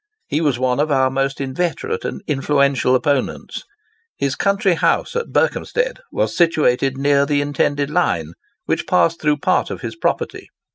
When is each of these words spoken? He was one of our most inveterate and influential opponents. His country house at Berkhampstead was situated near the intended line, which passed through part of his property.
He 0.27 0.41
was 0.41 0.57
one 0.57 0.79
of 0.79 0.89
our 0.89 1.11
most 1.11 1.39
inveterate 1.39 2.03
and 2.05 2.23
influential 2.25 2.95
opponents. 2.95 3.65
His 4.17 4.35
country 4.35 4.73
house 4.73 5.15
at 5.15 5.31
Berkhampstead 5.31 5.99
was 6.11 6.35
situated 6.35 6.97
near 6.97 7.23
the 7.23 7.39
intended 7.39 7.91
line, 7.91 8.33
which 8.65 8.87
passed 8.87 9.21
through 9.21 9.37
part 9.37 9.69
of 9.69 9.81
his 9.81 9.95
property. 9.95 10.49